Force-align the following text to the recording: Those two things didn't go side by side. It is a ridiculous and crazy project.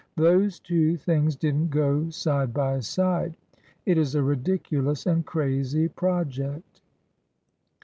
Those 0.15 0.59
two 0.59 0.97
things 0.97 1.35
didn't 1.35 1.69
go 1.69 2.09
side 2.09 2.55
by 2.55 2.79
side. 2.79 3.35
It 3.85 3.99
is 3.99 4.15
a 4.15 4.23
ridiculous 4.23 5.05
and 5.05 5.23
crazy 5.23 5.87
project. 5.89 6.81